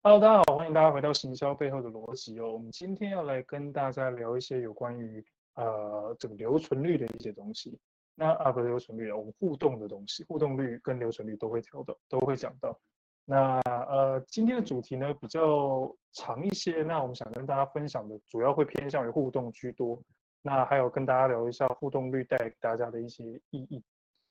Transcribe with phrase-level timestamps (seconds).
[0.00, 2.52] Hello，大家好，欢迎大家回到行销背后的逻辑哦。
[2.52, 5.22] 我们今天要来跟大家聊一些有关于
[5.54, 7.76] 呃这个留存率的一些东西。
[8.14, 12.78] 那啊不是留存率，我们互动的东西，互动率跟留存率都会调的，都会讲到。
[13.24, 20.00] 那呃今天的主题呢比较长一些，那我们想跟大家分享的主要会偏向于互动居多。
[20.42, 23.82] 那还有跟大家聊一下互动率带给大家的一些意义。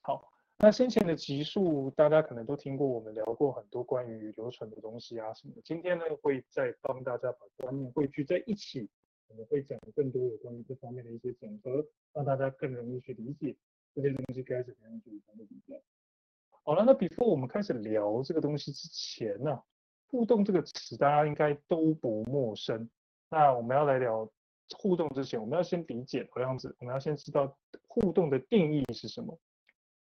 [0.02, 0.31] 好。
[0.59, 5.53] 那先前的集数，大家可能都听过，我们聊过很多关于留存的东西啊什么。
[5.63, 8.89] 今天呢，会再帮大家把观念汇聚在一起，
[9.27, 13.55] 我们会讲更多有关于这方面的一些整合，让大家更容易去理解
[13.93, 15.79] 这些东西该怎么样去相互比较。
[16.63, 19.61] 好了，那 before 我们开始聊这个东西之前呢、
[20.07, 22.89] 互动这个词大家应该都不陌生。
[23.29, 24.27] 那我们要来聊
[24.75, 27.55] 互动之前，我们要先理解这样子，我们要先知道
[27.87, 29.39] 互动的定义是什么。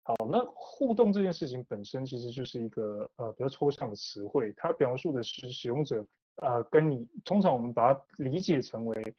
[0.03, 6.05] 好，那互动这件事情本身其实就是一个呃比较抽象的词汇，它描述的是使用者
[6.37, 9.15] 呃跟你，通常我们把它理解成为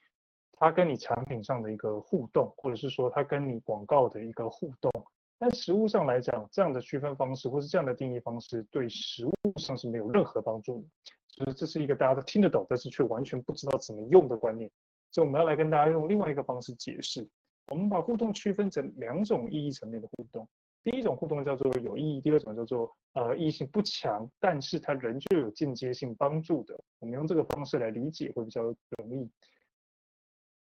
[0.54, 4.92] 他跟你产品上的一个互动，或者是说他跟你广告的一个互动。
[5.38, 10.88] 但实物上来讲，这样的区分方式或是这样的定义方式对实物上是没有任何帮助的，
[11.28, 14.70] 所以这是一个大家都听得懂，但是却完全不知道怎么用的观念。
[15.12, 17.28] 所以我们要来跟大家用另外一个方式解释，
[17.68, 20.48] 我们把互动区分成两种意义层面的互动。
[20.84, 26.80] 第一种互动叫做有意义，第二种叫做呃意义性不强，但是它仍旧有间接性帮助的。
[27.00, 28.76] 我们用这个方式来理解会比较容
[29.10, 29.30] 易。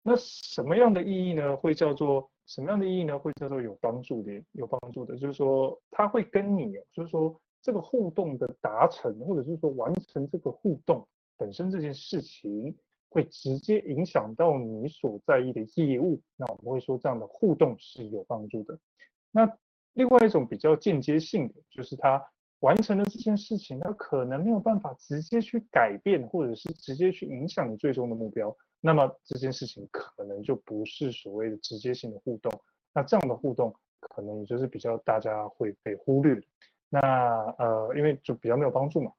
[0.03, 1.55] 那什么样的意义呢？
[1.55, 3.17] 会叫做什么样的意义呢？
[3.17, 12.75] 会叫做有帮助的，有帮助的，就是说它会跟你，就是说这个互动的达成，或者是说完成这个互动本身这件事情，
[13.09, 16.21] 会直接影响到你所在意的业务。
[16.35, 18.77] 那我们会说这样的互动是有帮助的。
[19.31, 19.57] 那
[19.93, 22.23] 另外一种比较间接性的，就是他
[22.59, 32.51] 完成了这件事情，他可能没有办法直接去改变，或者是直接去影响你最终的目标，那么这件事情可能就不是所谓的直接性的互动。
[32.93, 36.41] 那这样的互动可能也就是比较大家会被忽略。
[36.89, 36.99] 那
[37.57, 39.11] 呃，因为就比较没有帮助嘛。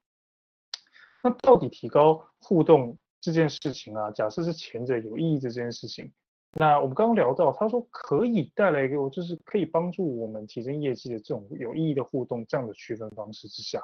[1.23, 6.13] 那到底提高互动这件事情啊，假设是前者有意义这件事情。
[6.57, 13.83] 那我们刚刚聊到，他说可以带来给我，就是可以帮助我们提升业绩的这种有意义的互动，这样的区分方式之下，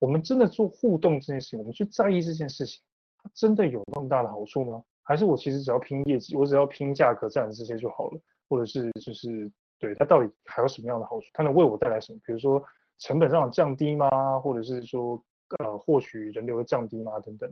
[0.00, 2.80] 我们真的做互动这件事情，我们去在意这件事情，
[3.22, 4.82] 它真的有那么大的好处吗？
[5.02, 8.20] 还是我其实只要拼业绩，我只要拼价格战这些就好了？
[8.48, 9.50] 或者是就是
[9.80, 11.26] 对它到底还有什么样的好处？
[11.32, 12.20] 它能为我带来什么？
[12.24, 12.62] 比如说
[12.98, 14.38] 成本上降低吗？
[14.38, 15.20] 或者是说
[15.58, 17.18] 呃获取人流的降低吗？
[17.18, 17.50] 等等。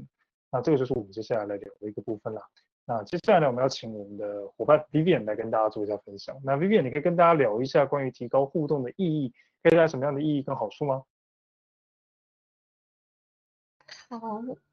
[0.53, 2.43] 那这个就是我们接下来来聊的一个部分啦。
[2.91, 6.37] 那接下来呢，我们要请我们的伙伴 Vivian 来跟大家做一下分享。
[6.43, 11.05] 那 Vivian，你可以跟大家聊一下关于提高互动的意义，可以带来什么样的意义跟好处吗？
[14.09, 14.19] 好，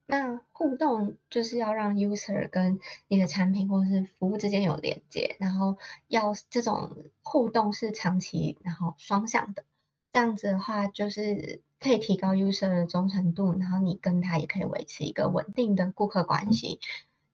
[0.07, 9.63] 那互动就是要让 user 跟你的产品或者是服务之间有连接，然后要这种互动是长期，然后双向的。
[10.11, 16.79] 这样子的话，就是可以提高 user 的忠诚度，然后你跟他也可以维持一个稳定的顾客关系。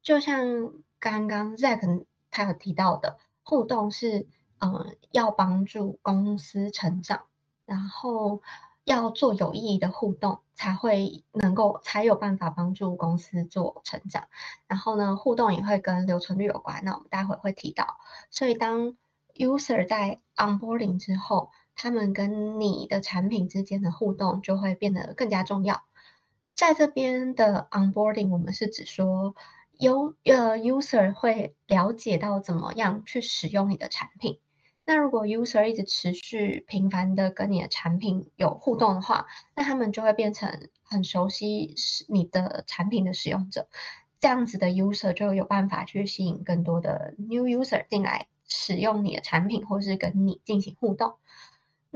[0.04, 4.28] 就像刚刚 Zack 他有提到的，互动是
[4.60, 7.24] 嗯要帮助公司成长，
[7.66, 8.42] 然后
[8.84, 14.28] 要做有意义的互动，才会能够才有办法帮助公司做成长。
[14.68, 17.98] 然后呢，互动也会跟留存率有关，那我们待会会提到。
[18.30, 18.98] 所以当
[19.36, 25.84] user 在 onboarding 之后，他们跟你的产品之间的互动就会变得更加重要。
[26.56, 29.34] 在这边的 onboarding，我们是指说。
[29.80, 34.40] 有呃，user 会了解到怎么样去使用你的产品。
[34.86, 41.74] 那如果 user 一直持续频繁的跟你的产品有互动的话，那他们就会变成很熟悉
[42.10, 43.68] 你的产品的使用者。
[44.20, 51.16] 这样子的 user 就有办法去吸引更多的 new user 进来使用你的产品，或是跟你进行互动。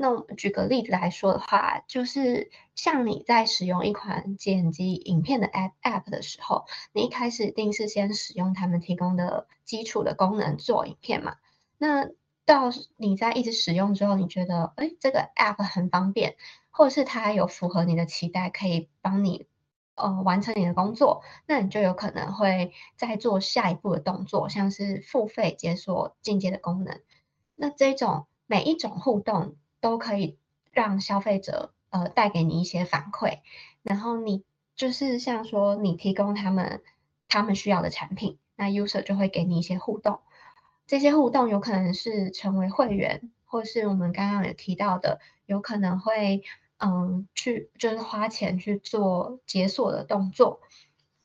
[0.00, 11.34] 那我们举个例子来说的话，就是像你在使用一款剪辑影片的 app app 的时候，你一开始一定是先使用他们提供的基础的功能做影片嘛。
[11.78, 12.06] 那
[12.44, 16.36] 到你在一直使用之后，你觉得哎，这个 app 很方便，
[16.70, 19.48] 或者是它有符合你的期待，可以帮你
[19.96, 27.00] 呃完成你的工作，那你就有可能会再做下一步的动作，像是付费解锁进阶的功能。
[27.56, 29.56] 那这种每一种互动。
[29.80, 30.38] 都可以
[30.70, 33.40] 让消费者呃带给你一些反馈，
[33.82, 34.44] 然后你
[34.76, 36.82] 就是像说你提供他们
[37.28, 40.20] 他们需要的产品，那 user 就会给你一些互动，
[40.86, 46.42] 这些互动有可能是成为会员，或是我们刚刚有提到的，有可能会
[46.78, 50.60] 嗯，去就是花钱去做解锁的动作。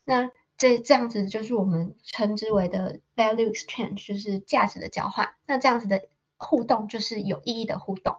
[0.04, 5.36] 那这这样子就是我们称之为的 value exchange，就是价值的交换。
[5.46, 6.08] 那这样子的
[6.38, 8.18] 互动就是有意义的互动。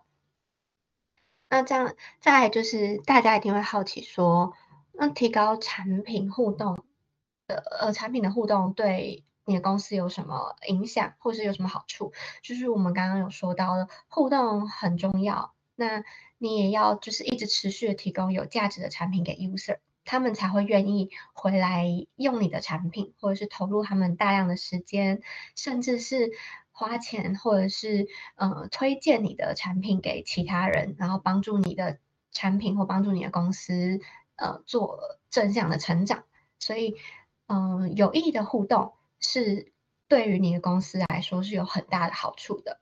[1.55, 4.55] 那这样再就是大家一定会好奇说，
[4.93, 6.77] 那提高产品互动
[7.47, 12.13] 的呃产品的互动对你的公司有什么影响，或是有什么好处？
[12.43, 16.03] 就是我们刚刚有说到的互动很重要，那
[16.39, 21.87] 你也要就是一直持续的提供有价值的产品给 user，他们才会愿意回来
[22.17, 25.23] 用你的产品，或者是投入他们大量的时间，
[25.55, 26.33] 甚至是。
[26.77, 31.99] 花钱或者是呃推荐你的产品给其他人，然后帮助你的
[32.33, 34.01] 产品或帮助你的公司
[34.35, 34.99] 呃做
[35.31, 36.25] 正向的成长，
[36.59, 36.97] 所以
[37.47, 39.73] 嗯、呃、有意义的互动是
[40.09, 42.81] 对于你的公司来说是有很大的好处的。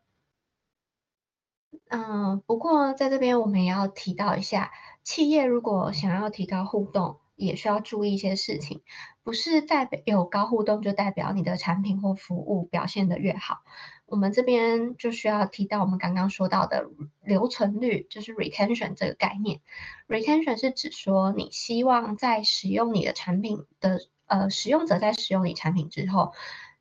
[1.88, 4.73] 嗯、不过在这边我们也要提到一下，
[5.03, 8.83] 企业如果想要提高互动，也需要注意一些事情，
[9.23, 13.62] 不是代表有高互动就代表你的产品或服务表现得越好。
[14.06, 16.87] 我们这边就需要提到我们刚刚说到的
[17.23, 19.61] 留存率，就是 retention 这个概念。
[20.06, 26.35] retention 是指说你希望在使用你的产品的呃使用者在使用你产品之后，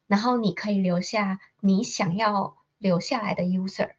[0.07, 3.91] 然后你可以留下你想要留下来的 user，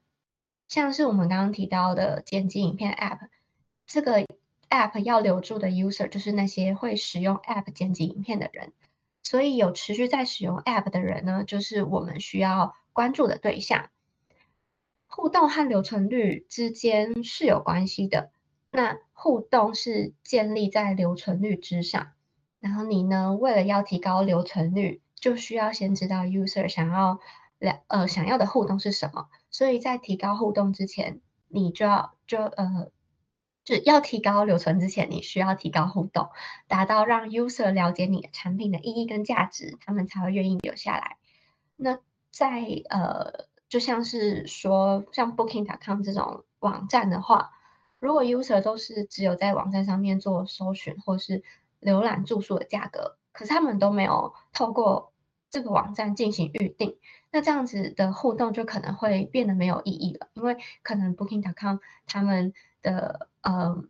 [0.69, 3.19] 像是我们刚刚提到的剪辑影片 app
[3.87, 4.26] 这个。
[4.72, 8.72] App 要留住的 user 就是那些会使用 App 剪辑影片的人，
[9.22, 13.90] 所以有持续在使用 App 的人呢，就是我们需要关注的对象。
[15.06, 18.30] 互动和留存率之间是有关系的，
[18.70, 22.12] 那互动是建立在留存率之上，
[22.58, 27.20] 然后你呢，为了要提高留存率，就需要先知道 user 想要
[27.58, 32.90] 两呃想要的互动是什么，所以在提高互动之前，你就要就呃。
[33.64, 36.31] 就要提高留存之前，你需要提高互动，
[36.69, 41.17] 达到让 user 了解你的产品的意义跟价值，他们才会愿意留下来。
[41.76, 41.99] 那
[42.31, 47.53] 在呃，就像是说像 Booking.com 这种网站的话，
[47.99, 51.43] 如果 user 都是只有在网站上面做搜寻或是
[51.81, 55.12] 浏览住宿的价格，可是他们都没有透过
[55.50, 56.97] 这个网站进行预订，
[57.31, 61.76] 那这样子的互动就可能会变得没有意义了，因为可能 Booking.com
[62.06, 63.84] 他们的呃，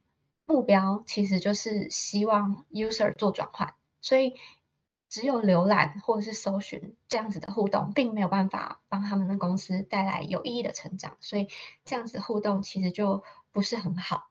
[0.46, 4.34] 目标其实就是希望 user 做转换，所以
[5.08, 11.48] 只有浏览或者是搜寻这样子的互动，并没有办法帮他们的公司带来有意义的成长，所以
[11.84, 14.28] 这样子互动其实就不是很好。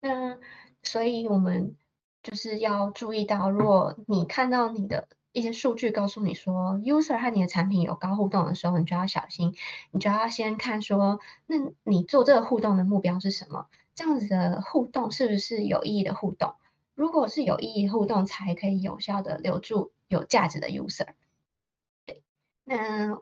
[0.00, 0.38] 那
[0.82, 1.76] 所以我们
[2.22, 9.54] 就是要注意到，如果你看到你的一些数据告诉你说 user 和你的产品有高互动的时候，你就要小心，
[9.90, 13.66] 你就要先看说，那你做这个互动的目标是什么？
[13.98, 16.54] 这样子的互动是不是有意义的互动？
[16.94, 21.08] 如果是有意义互动，才可以有效的留住有价值的 user。
[22.06, 22.22] 对，
[22.62, 23.16] 那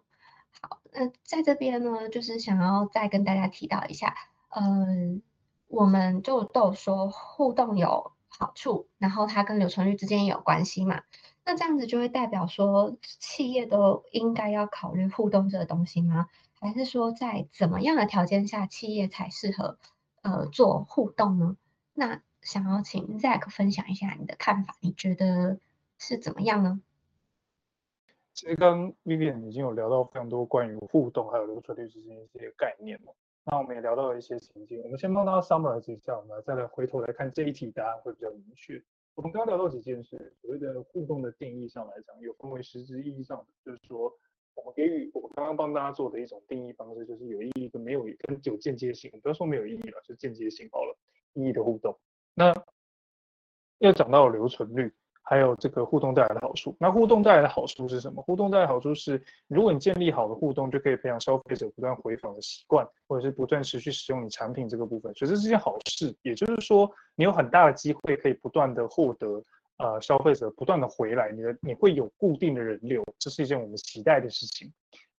[0.60, 4.14] 好，那在这边呢，就是想要再跟大家提到一下，
[4.50, 5.22] 嗯，
[5.68, 11.00] 我们就都说互动有好处，然后它跟留存率之间也有关系嘛。
[11.46, 16.26] 那这样子就会代表说，企业都应该要考虑互动这个东西吗？
[16.60, 19.78] 还是说，在怎么样的条件下，企业才适合？
[20.26, 21.56] 呃，做互动呢？
[21.94, 25.60] 那想要请 Zack 分享一下你的看法，你觉得
[25.98, 26.80] 是怎么样呢？
[28.34, 33.14] 其实刚 Vivian 已经有聊到非常多关于互动还有留存率之间一些概念了。
[33.44, 38.82] 那我们也聊到了一些情境，我们先帮大家 summarize 一下，我们再来回头来看这一题答案会比较明确。
[39.14, 44.12] 我们刚刚聊到几件事，所谓的互动的定义上来讲，有分为实质意义上的，就是说。
[44.66, 50.98] 我给予我刚刚帮大家做的一种定义方式，就是有意义跟没有跟有间接性，不要说没有意义了，就间接性好了，
[51.34, 51.96] 意义的互动。
[52.34, 52.52] 那
[53.78, 54.92] 要讲到留存率，
[55.22, 56.76] 还有这个互动带来的好处。
[56.80, 58.20] 那互动带来的好处是什么？
[58.22, 66.12] 互动带来的好处是，如果你建立好的互动，就可以培养消费者不断回访的习惯，或者是不断持续使用你产品这个部分，所以这是件好事。
[66.22, 69.40] 也就是说，你有很大的机会可以不断的获得。
[69.78, 74.72] 呃，消费者不断的回来，你的你会有固定的人流，这是一件我们期待的事情。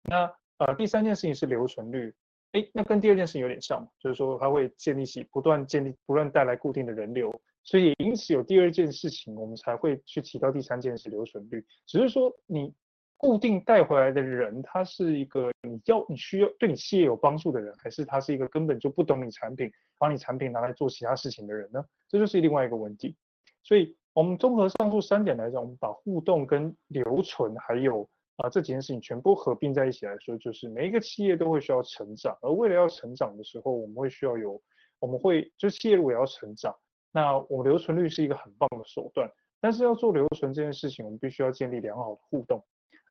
[0.05, 2.15] 那呃，第三件事情是留存率，
[2.53, 11.63] 诶，那跟第二件事情有点像，就是说它会建立起不断建立不断带来固定的人流，所以因此有第二件事情，我们才会去提到第三件事留存率。
[11.87, 12.73] 只是说你
[13.19, 21.85] 固定带回来的人，他是一个你要你需要对你企业有帮助的人，还是他是一个根本就不懂你产品，把你产品拿来做其他事情的人呢？
[22.09, 23.15] 这就是另外一个问题。
[23.63, 23.95] 所以。
[24.17, 34.59] 我们综合上述三点来讲，我们把互动跟留存还有啊、这几件事情全部合并在一起来说，就是每一个企业都会需要成长，而为了要成长的时候，我们会需要有
[35.01, 36.75] 我们会就企业如果要成长，
[37.13, 39.31] 那我们留存率是一个很棒的手段。
[39.61, 42.65] 但是要做留存这件事情，我们必须要建立良好的互动。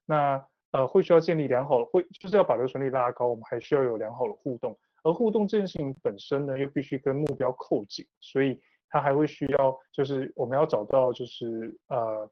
[0.07, 4.75] 那呃会需要建立良好的会就是要把留存率拉高，我们还需要有良好的互动。
[5.03, 8.59] 而互动这件事情本身呢，又必须跟目标扣紧，所以
[8.95, 12.29] 它还会需要就是我们要找到就是呃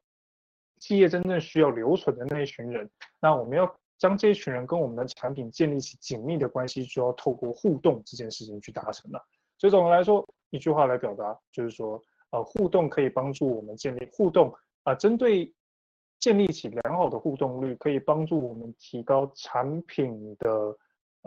[0.79, 2.89] 企业真正需要留存的那一群人。
[3.19, 9.21] 那我们要将这一群人跟我们的产品建立起紧密的关系，就要透过互动这件事情去达成了。
[9.57, 12.01] 所以总的来说，一句话来表达就是说。
[12.31, 14.51] 呃，互动可以帮助我们建立互动
[14.85, 15.53] 啊，针对
[16.19, 20.75] 建立起良好的互动率，可以帮助我们提高产品的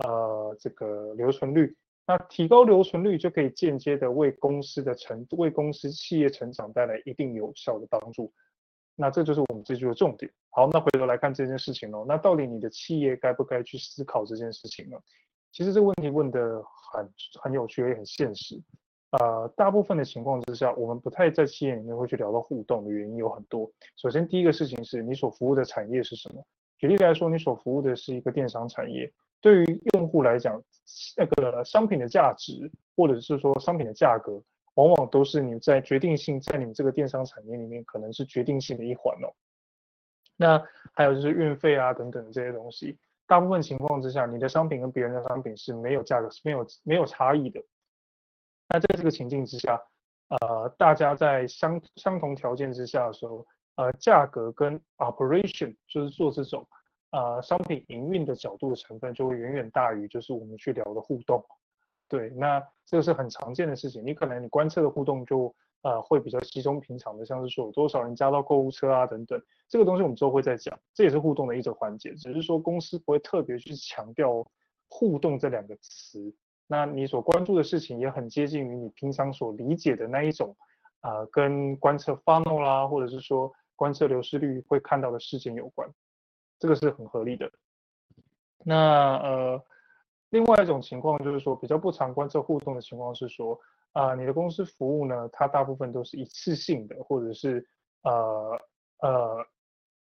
[0.02, 1.72] 呃这个留存率。
[2.06, 8.32] 那提高留存率就可以间接的为公司的成为公司企业成长带来一定有效的帮助。
[8.94, 10.30] 那这就是我们这句的重点。
[10.50, 14.96] 好，那回头来看这件事情哦，那到底你的企业该不该去思考这件事情呢？
[15.52, 17.10] 其实这个问题问得很
[17.42, 18.62] 很有趣，也很现实。
[19.10, 23.70] 呃，大部分的情况之下，我们不太在企业里面会去聊到互动的原因有很多。
[23.96, 26.44] 首先，第一个事情是你所服务的产业是什么？
[26.78, 30.60] 举例来说，你所服务的是一个电商产业，对于用户来讲，
[31.16, 34.42] 那个商品的价值或者是说商品的价格，
[34.74, 39.32] 往往都是你在决定性在你这个电商产业里面可能是决定性的一环哦。
[40.36, 40.62] 那
[40.92, 47.62] 还有就是运费啊等等这些东西，大部分情况之下，你的商品跟别人的商品是没有价格是没有没有差异的。
[48.68, 49.80] 那在这个情境之下，
[50.28, 56.68] 呃，大家在相相同条件之下的时候，呃，价格跟 operation 就是做这种
[57.16, 61.42] 呃商品营运的角度的成分就会远远大于就是我们去聊的互动。
[62.08, 64.04] 对，那这个是很常见的事情。
[64.04, 74.46] 你可能你观测的互动就呃会比较稀松平常的，像是说有多少人加到购物车啊等等，这个东西我们之后会再讲，这也是互动的一种环节，只是说公司不会特别去强调
[74.88, 76.32] 互动这两个词。
[76.68, 80.54] 那你所关注的事情也很接近于你平常所理解的那一种，
[81.00, 85.88] 啊、呃，跟观测 funnel 啦，或者是说观测流失率会看到的事情有关，
[86.58, 87.50] 这个是很合理的。
[88.64, 89.62] 那呃，
[90.30, 93.58] 另外一种情况就是说比较不常观测互动的情况是说，
[93.92, 97.66] 啊、你的公司服务呢，它大部分都是一次性的，或者是
[98.02, 98.60] 呃
[98.98, 99.46] 呃，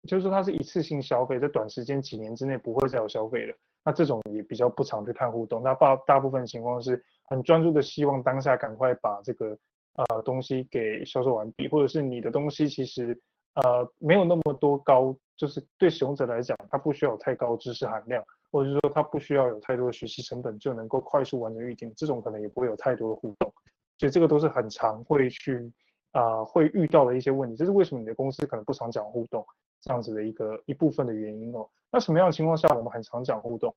[0.06, 3.56] 就是说它是一次性消费，在短时间几年之内不会再有消费了。
[3.84, 9.58] 那这种也比较不常去看互动，那大大部分情况是很专注的，希望当下赶快把这个
[9.94, 13.20] 呃东西给销售完毕，或者是你的东西其实
[13.54, 23.52] 呃没有那么多高，就是对使用者来讲，它不需要有太高知识含量，或者是说它不需要有太多的学习成本就能够快速完成预订，这种可能也不会有太多的互动，
[23.98, 25.72] 所以这个都是很常会去
[26.12, 29.44] 啊、会遇到的一些问题，这是为什么你的公司可能不常讲互动。
[29.80, 33.76] 这样子的一个一部分的原因哦，那什么样的情况下我们很常讲互动？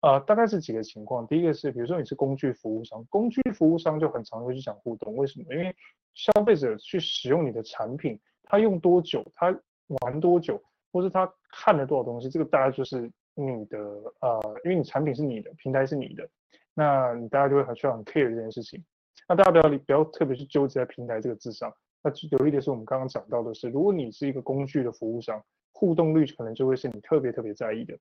[0.00, 1.26] 呃，大概是几个情况。
[1.26, 5.16] 第一个是，比如说你是工具服务商，工具服务商就很常会去讲互动。
[5.16, 5.52] 为什么？
[5.52, 5.74] 因为
[6.14, 8.20] 消费者去使用你的产品，
[8.50, 9.56] 他用多久，他
[10.00, 10.60] 玩多久，
[10.92, 13.78] 或是他看了多少东西，这个大概就是你的
[14.20, 16.28] 呃，因为你产品是你的，平台是你的，
[16.74, 18.84] 那你大家就会很需要很 care 这件事情。
[19.28, 21.72] 那大家不要不要特别去纠结在平台这个字上。
[22.02, 25.40] 那有一点是我们刚刚讲到的是，如果你是一个工具的服务商，
[25.72, 27.96] 互动率可能就会是你特别特别在意的。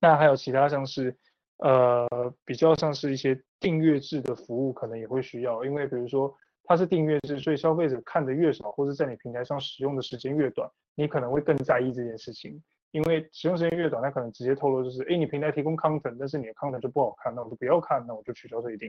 [0.00, 1.16] 那还有其他像是，
[1.58, 2.08] 呃，
[2.44, 6.34] 比较像是一些订阅制的服务，可能也会需要，因为比如说
[6.68, 12.62] 它是订阅制，所以消费者看的越少，或者在你平台上使用的时间越短，你可能会更在意这件事情。
[12.90, 18.88] 因为使用时间越短，它可能直接透露就是，哎，你平台提供 content，但是你的 content 就不好看，那我就不要看，那我就取消退订。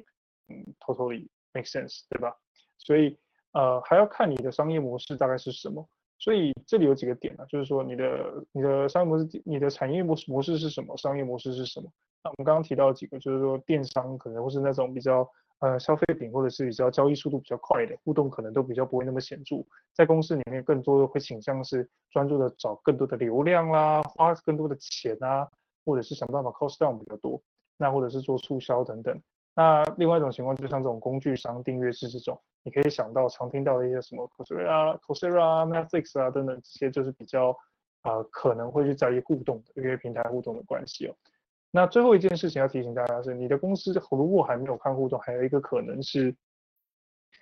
[0.50, 2.36] 嗯，totally make sense，对吧？
[2.78, 3.18] 所以。
[3.52, 5.84] 呃，还要看你的商业模式大概是什么，
[6.20, 11.92] 所以这里有几个点呢、就是说你的你的商业模式，你的产业模式模式是什么，商业模式是什么？
[12.24, 15.28] 那我们刚刚提到几个，就是说电商可能会是那种比较
[15.60, 25.48] 呃消费品或者是比较交易速度比较快的，互动可能都比较不会那么显著，在公司里面更多的会倾向是专注的找更多的流量啦，花更多的钱啊，
[25.86, 27.42] 或者是想办法 cost down 比较多，
[27.78, 29.22] 那或者是做促销等等。
[29.56, 37.50] 那另外一种情况，就像这种工具商订阅制这种，你可以想到常听到的一些什么 Coursera、Coursera、Netflix 啊等等，这些就是比较
[38.04, 41.16] 啊、呃、可能会去在意互动的，因为平台互动的关系哦。
[41.72, 46.36] 那最后一件事情要提醒大家是，你的公司如果还没有看互动，还有一个可能是，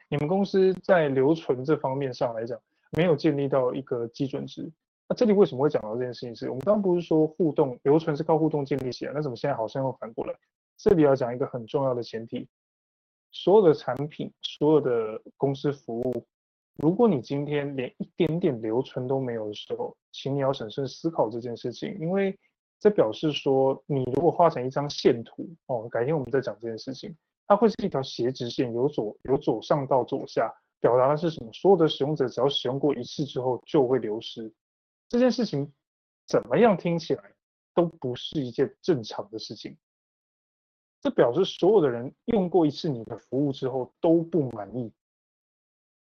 [0.10, 2.60] 你们公司在留存这方面上来讲，
[2.92, 4.70] 没有建立到一个基准值。
[5.08, 6.50] 那这里为什么会讲到这件事情是？
[6.50, 10.34] 我们刚刚不是说互动留存是靠互动建立起来，那怎么现在好像又反过来？
[10.76, 12.48] 这里要讲一个很重要的前提，
[13.32, 16.26] 所有的产品，所有的公司服务，
[16.76, 22.38] 如果你今天连一点点留存都没有的时候，请你要审慎思考这件事情，因为
[22.80, 27.16] 这表示说，你如果画成一张线图，哦，改天我们再讲这件事情，
[27.48, 31.52] 它会是一条斜直线，由左由左上到左下，表达的是什么？
[31.54, 34.54] 所有的使用者只要使用过一次之后就会流失。
[35.10, 35.74] 这件事情
[36.28, 37.24] 怎么样听起来
[37.74, 39.76] 都不是一件正常的事情。
[41.02, 44.92] 这表示所有的人用过一次你的服务之后都不满意。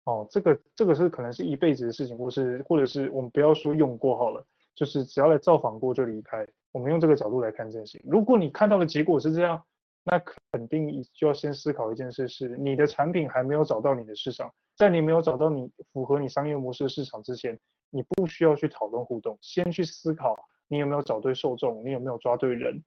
[0.05, 6.47] 哦，这个这个是可能是一辈子的事情，或是或者是我们不要说用过好了，就是只要来造访过就离开。
[6.73, 8.11] 我们用这个角度来看这件事情。
[8.11, 9.65] 如果你看到的结果是这样，
[10.05, 10.19] 那
[10.51, 17.59] 肯定就要先思考一件事：是你的产品还没有找到你的市场，在你没有找到你符合你商业模式的市场之前，
[17.91, 20.37] 你不需要去讨论互动，先去思考
[20.69, 22.83] 你有没有找对受众，你有没有抓对人，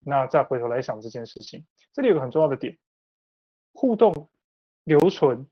[0.00, 1.64] 那再回头来想这件事情。
[1.92, 2.78] 这里有个很重要的点，
[3.74, 4.30] 互动
[4.84, 5.46] 留存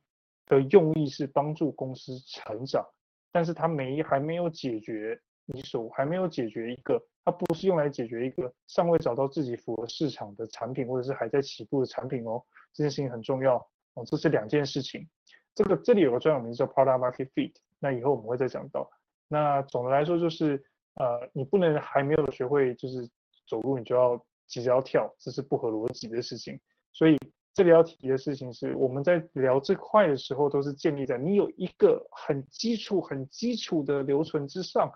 [0.47, 2.87] 的用意是帮助公司成长，
[3.33, 7.03] 但是它没还没有解决你所还没有解决一个。
[7.25, 12.43] 它不是用来解决一个尚未找到自己符合市场的产品，或者是还在起步的产品哦。
[12.73, 13.57] 这件事情很重要
[13.95, 15.09] 哦，这是两件事情。
[15.55, 18.91] 这个这里有个专有名词叫 Product Market Fit，那以后我们会再讲到。
[19.29, 20.65] 那总的来说就是，
[20.95, 23.09] 呃，你不能还没有学会就是
[23.47, 26.59] 走路，你就要急着要跳，这是不合逻辑的事情。
[26.93, 27.19] 所以
[27.55, 34.91] 这里要提的事情是，我们在聊这块的时候，都是建立在你有一个很基础、很基础的留存之上。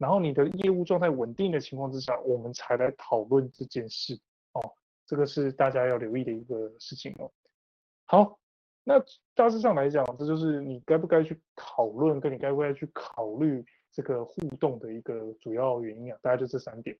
[0.00, 4.18] 然后你的业务状态稳定的情况之下，我们才来讨论这件事
[4.54, 4.72] 哦。
[5.04, 7.30] 这个是大家要留意的一个事情哦。
[8.06, 8.38] 好，
[8.82, 8.98] 那
[9.34, 16.18] 大致上来讲，这就是你该不该去讨论，跟你该不该去考虑这个互动的一个主要原因啊。
[16.22, 16.96] 大概就这三点。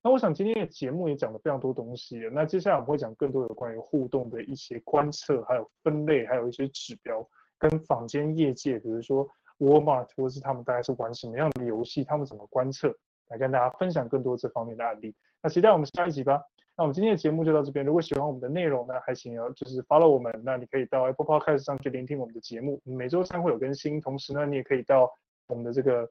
[0.00, 2.20] 那我想今天的节目也讲了非常多东西。
[2.32, 9.28] 那接下来我们会讲更多有关于互动的一些观测，还有分类，还有一些指标，跟坊间业界，比如说。
[9.58, 12.94] 沃尔玛或是他们大概是玩什么样的游戏，他们怎么观测，
[13.28, 15.14] 来跟大家分享更多这方面的案例。
[15.42, 16.42] 那期待我们下一集吧。
[16.78, 17.86] 那我们今天的节目就到这边。
[17.86, 20.42] 如果喜欢我们的内容呢，还请要就是 follow 我们。
[20.44, 23.98] 那你可以到 Apple Podcast 上去聆听我们的节目，每周三会有更新。
[23.98, 25.10] 同时呢，你也可以到
[25.46, 26.10] 我们的这个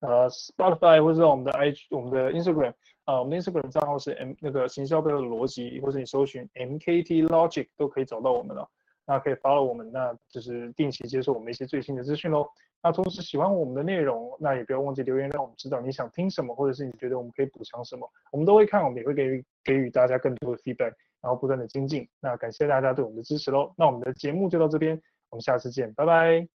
[0.00, 2.70] 呃 Spotify 或者是我们的 IG、我们的 Instagram
[3.04, 8.68] 啊、呃，我们的 Instagram 账号是 M 那个行销背后的逻辑，或者你搜寻 MKT Logic 都可以找到我们了。
[9.06, 12.46] 那可以 follow 我们，那就是定期接受我们一些最新的资讯喽。
[12.82, 22.08] 那同时喜欢我们的内容，那也不要忘记留言让我们知道你想听什么，或者是你觉得我们可以补偿什么，我们都会看，我们也会给予给予大家更多的 feedback，然后不断的精进。
[22.20, 23.72] 那感谢大家对我们的支持喽。
[23.76, 26.55] 那我们的节目就到这边，我们下次见，拜拜。